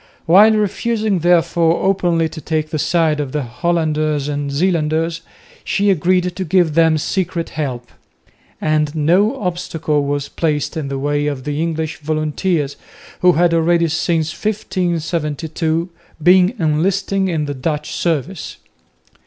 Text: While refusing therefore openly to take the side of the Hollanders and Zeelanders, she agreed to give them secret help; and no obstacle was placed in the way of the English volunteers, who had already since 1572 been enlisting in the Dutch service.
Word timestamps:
While 0.25 0.53
refusing 0.53 1.19
therefore 1.19 1.83
openly 1.83 2.27
to 2.29 2.41
take 2.41 2.71
the 2.71 2.79
side 2.79 3.19
of 3.19 3.33
the 3.33 3.43
Hollanders 3.43 4.27
and 4.27 4.49
Zeelanders, 4.51 5.21
she 5.63 5.91
agreed 5.91 6.35
to 6.35 6.43
give 6.43 6.73
them 6.73 6.97
secret 6.97 7.49
help; 7.49 7.87
and 8.59 8.95
no 8.95 9.39
obstacle 9.39 10.03
was 10.03 10.27
placed 10.27 10.75
in 10.75 10.87
the 10.87 10.97
way 10.97 11.27
of 11.27 11.43
the 11.43 11.61
English 11.61 11.97
volunteers, 11.99 12.77
who 13.19 13.33
had 13.33 13.53
already 13.53 13.89
since 13.89 14.33
1572 14.33 15.89
been 16.23 16.55
enlisting 16.57 17.27
in 17.27 17.45
the 17.45 17.53
Dutch 17.53 17.91
service. 17.91 18.57